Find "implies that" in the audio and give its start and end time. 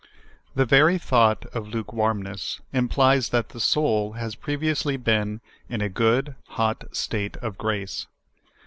2.73-3.49